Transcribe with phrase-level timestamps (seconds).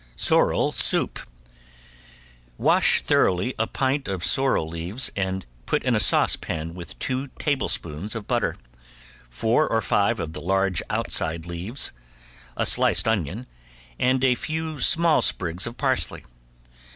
[0.17, 1.19] ~SORREL SOUP~
[2.57, 8.15] Wash thoroughly a pint of sorrel leaves and put in a saucepan with two tablespoonfuls
[8.15, 8.57] of butter,
[9.29, 11.91] four or five of the large outside leaves,
[12.57, 13.45] a sliced onion,
[13.99, 16.25] and a few small sprigs of parsley.